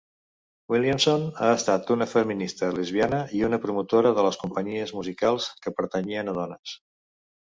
Williamson 0.75 1.25
ha 1.41 1.49
estat 1.57 1.91
una 1.95 2.05
feminista 2.13 2.69
lesbiana 2.77 3.19
i 3.39 3.43
una 3.49 3.59
promotora 3.67 4.15
de 4.19 4.25
companyies 4.43 4.95
musicals 5.01 5.51
que 5.67 5.77
pertanyien 5.81 6.33
a 6.33 6.37
dones. 6.39 6.77